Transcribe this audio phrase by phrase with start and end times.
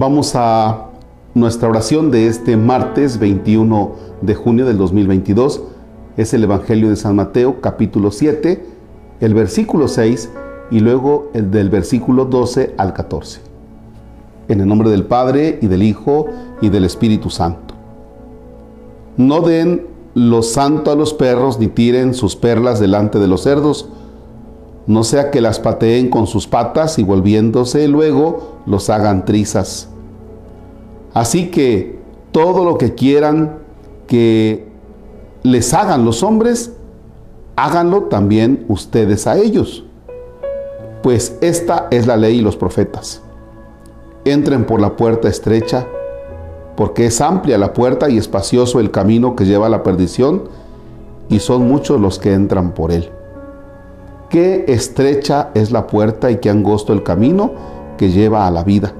[0.00, 0.90] Vamos a
[1.34, 5.60] nuestra oración de este martes 21 de junio del 2022.
[6.16, 8.64] Es el Evangelio de San Mateo capítulo 7,
[9.20, 10.30] el versículo 6
[10.70, 13.40] y luego el del versículo 12 al 14.
[14.46, 16.26] En el nombre del Padre y del Hijo
[16.60, 17.74] y del Espíritu Santo.
[19.16, 19.84] No den
[20.14, 23.88] lo santo a los perros ni tiren sus perlas delante de los cerdos,
[24.88, 29.90] no sea que las pateen con sus patas y volviéndose luego los hagan trizas.
[31.12, 31.98] Así que
[32.32, 33.58] todo lo que quieran
[34.06, 34.66] que
[35.42, 36.72] les hagan los hombres,
[37.54, 39.84] háganlo también ustedes a ellos.
[41.02, 43.20] Pues esta es la ley y los profetas.
[44.24, 45.86] Entren por la puerta estrecha,
[46.78, 50.44] porque es amplia la puerta y espacioso el camino que lleva a la perdición,
[51.28, 53.10] y son muchos los que entran por él.
[54.28, 57.52] Qué estrecha es la puerta y qué angosto el camino
[57.96, 58.92] que lleva a la vida,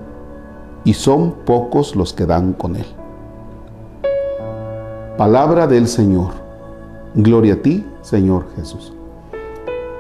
[0.85, 2.87] y son pocos los que dan con él.
[5.19, 6.31] Palabra del Señor.
[7.15, 8.95] Gloria a ti, Señor Jesús.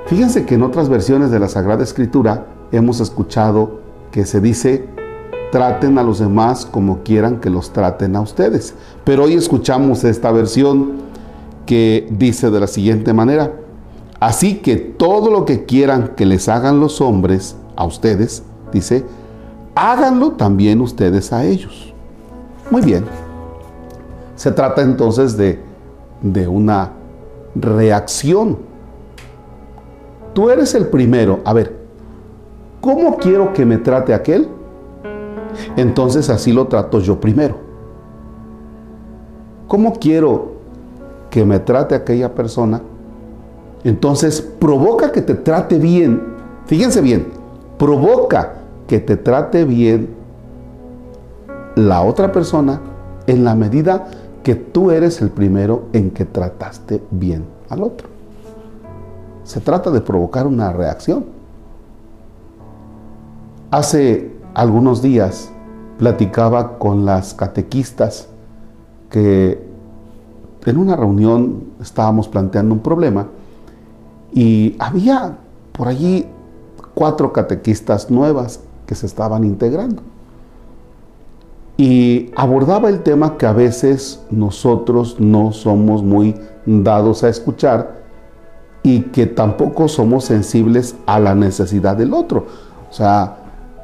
[0.06, 3.80] Fíjense que en otras versiones de la Sagrada Escritura hemos escuchado
[4.10, 4.88] que se dice,
[5.52, 8.74] traten a los demás como quieran que los traten a ustedes.
[9.04, 10.92] Pero hoy escuchamos esta versión
[11.66, 13.52] que dice de la siguiente manera,
[14.20, 19.04] Así que todo lo que quieran que les hagan los hombres a ustedes, dice,
[19.74, 21.94] háganlo también ustedes a ellos.
[22.70, 23.04] Muy bien.
[24.34, 25.60] Se trata entonces de,
[26.20, 26.92] de una
[27.54, 28.58] reacción.
[30.32, 31.40] Tú eres el primero.
[31.44, 31.76] A ver,
[32.80, 34.48] ¿cómo quiero que me trate aquel?
[35.76, 37.56] Entonces así lo trato yo primero.
[39.68, 40.52] ¿Cómo quiero
[41.30, 42.80] que me trate aquella persona?
[43.88, 46.22] Entonces provoca que te trate bien.
[46.66, 47.28] Fíjense bien,
[47.78, 50.10] provoca que te trate bien
[51.74, 52.82] la otra persona
[53.26, 54.08] en la medida
[54.42, 58.08] que tú eres el primero en que trataste bien al otro.
[59.44, 61.24] Se trata de provocar una reacción.
[63.70, 65.50] Hace algunos días
[65.96, 68.28] platicaba con las catequistas
[69.08, 69.66] que
[70.66, 73.28] en una reunión estábamos planteando un problema
[74.32, 75.38] y había
[75.72, 76.26] por allí
[76.94, 80.02] cuatro catequistas nuevas que se estaban integrando.
[81.76, 86.34] Y abordaba el tema que a veces nosotros no somos muy
[86.66, 87.98] dados a escuchar
[88.82, 92.46] y que tampoco somos sensibles a la necesidad del otro.
[92.90, 93.36] O sea,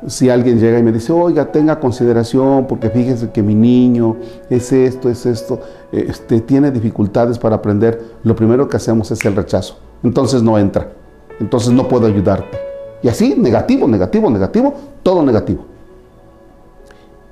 [0.08, 4.16] si alguien llega y me dice, oiga, tenga consideración, porque fíjense que mi niño
[4.50, 5.60] es esto, es esto,
[5.92, 10.92] este, tiene dificultades para aprender, lo primero que hacemos es el rechazo entonces no entra.
[11.40, 12.58] Entonces no puedo ayudarte.
[13.02, 15.64] Y así, negativo, negativo, negativo, todo negativo.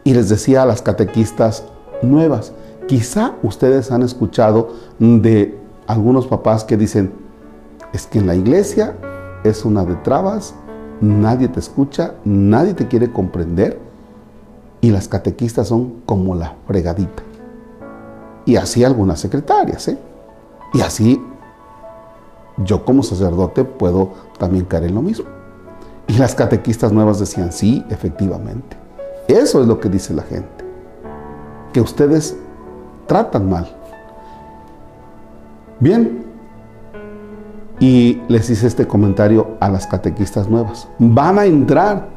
[0.03, 1.65] Y les decía a las catequistas
[2.03, 2.53] nuevas,
[2.89, 5.57] quizá ustedes han escuchado de
[5.87, 7.13] algunos papás que dicen,
[7.93, 8.97] es que en la iglesia
[9.45, 10.55] es una de trabas,
[11.01, 13.79] nadie te escucha, nadie te quiere comprender
[14.81, 17.23] y las catequistas son como la fregadita.
[18.45, 19.99] Y así algunas secretarias, ¿eh?
[20.75, 21.23] Y así
[22.59, 25.27] yo como sacerdote puedo también caer en lo mismo.
[26.07, 28.77] Y las catequistas nuevas decían, sí, efectivamente.
[29.29, 30.65] Eso es lo que dice la gente.
[31.73, 32.37] Que ustedes
[33.07, 33.69] tratan mal.
[35.81, 36.25] Bien.
[37.81, 40.89] Y les hice este comentario a las catequistas nuevas.
[40.99, 42.09] Van a entrar.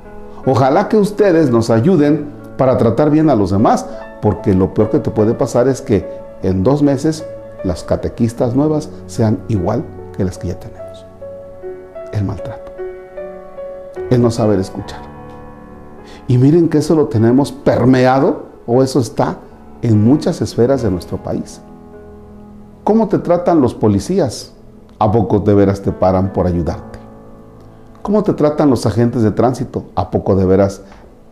[0.46, 3.86] Ojalá que ustedes nos ayuden para tratar bien a los demás,
[4.22, 6.08] porque lo peor que te puede pasar es que
[6.44, 7.26] en dos meses
[7.64, 9.84] las catequistas nuevas sean igual
[10.16, 11.06] que las que ya tenemos.
[12.12, 12.72] El maltrato.
[14.10, 15.02] El no saber escuchar.
[16.28, 19.38] Y miren que eso lo tenemos permeado o eso está
[19.82, 21.62] en muchas esferas de nuestro país.
[22.84, 24.54] ¿Cómo te tratan los policías?
[25.00, 27.00] ¿A poco de veras te paran por ayudarte?
[28.02, 29.86] ¿Cómo te tratan los agentes de tránsito?
[29.96, 30.82] ¿A poco de veras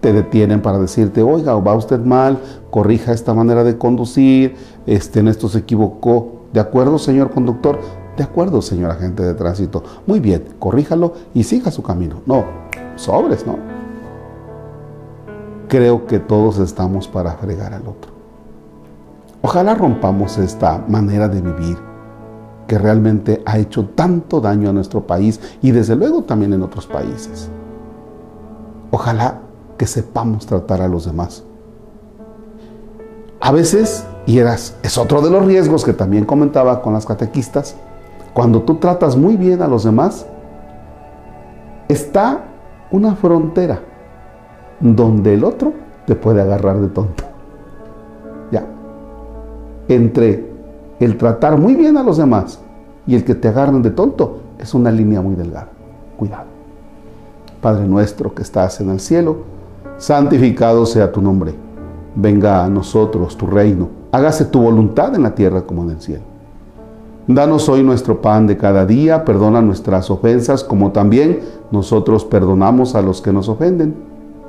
[0.01, 2.39] te detienen para decirte, oiga, va usted mal,
[2.71, 4.55] corrija esta manera de conducir,
[4.85, 6.41] este, en esto se equivocó?
[6.51, 7.79] ¿De acuerdo, señor conductor?
[8.17, 9.83] De acuerdo, señor agente de tránsito.
[10.05, 12.21] Muy bien, corríjalo y siga su camino.
[12.25, 12.45] No,
[12.95, 13.57] sobres, ¿no?
[15.67, 18.11] Creo que todos estamos para fregar al otro.
[19.41, 21.77] Ojalá rompamos esta manera de vivir
[22.67, 26.85] que realmente ha hecho tanto daño a nuestro país y desde luego también en otros
[26.85, 27.49] países.
[28.91, 29.41] Ojalá
[29.77, 31.43] que sepamos tratar a los demás.
[33.41, 37.75] A veces, y es otro de los riesgos que también comentaba con las catequistas,
[38.33, 40.25] cuando tú tratas muy bien a los demás,
[41.87, 42.45] está
[42.91, 43.79] una frontera
[44.79, 45.73] donde el otro
[46.05, 47.23] te puede agarrar de tonto.
[48.51, 48.65] Ya.
[49.87, 50.51] Entre
[50.99, 52.59] el tratar muy bien a los demás
[53.05, 55.69] y el que te agarren de tonto es una línea muy delgada.
[56.17, 56.45] Cuidado.
[57.61, 59.37] Padre nuestro que estás en el cielo,
[59.97, 61.53] santificado sea tu nombre.
[62.15, 63.89] Venga a nosotros tu reino.
[64.11, 66.32] Hágase tu voluntad en la tierra como en el cielo.
[67.27, 71.39] Danos hoy nuestro pan de cada día, perdona nuestras ofensas como también
[71.71, 73.95] nosotros perdonamos a los que nos ofenden.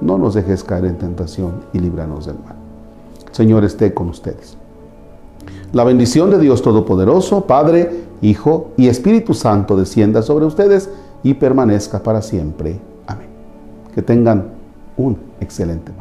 [0.00, 2.56] No nos dejes caer en tentación y líbranos del mal.
[3.30, 4.56] Señor esté con ustedes.
[5.72, 10.90] La bendición de Dios Todopoderoso, Padre, Hijo y Espíritu Santo descienda sobre ustedes
[11.22, 12.80] y permanezca para siempre.
[13.06, 13.28] Amén.
[13.94, 14.48] Que tengan
[14.96, 15.92] un excelente